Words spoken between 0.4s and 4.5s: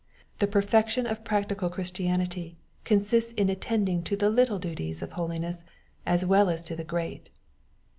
perfection of practical Christianity consists in attending to the